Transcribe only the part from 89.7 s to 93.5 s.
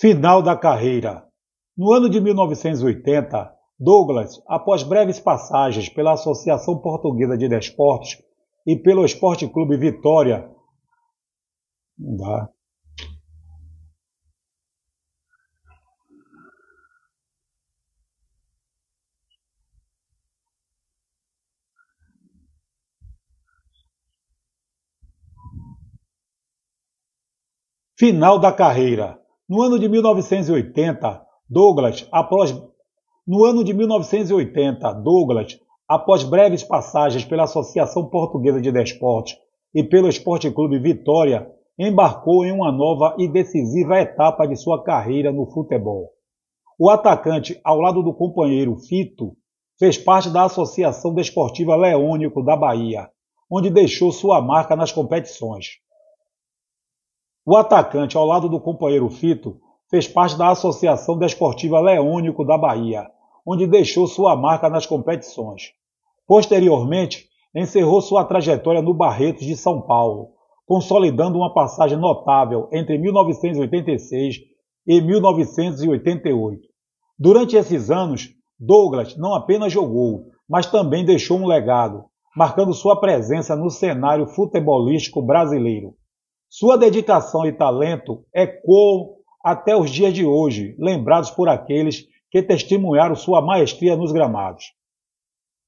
os dias de hoje, lembrados por aqueles que testemunharam sua